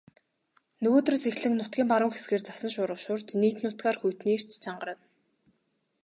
Нөгөөдрөөс 0.81 1.23
эхлэн 1.31 1.53
нутгийн 1.57 1.87
баруун 1.91 2.13
хэсгээр 2.13 2.43
цасан 2.47 2.71
шуурга 2.73 2.97
шуурч 3.03 3.27
нийт 3.41 3.57
нутгаар 3.63 3.97
хүйтний 3.99 4.35
эрч 4.37 4.49
чангарна. 4.63 5.05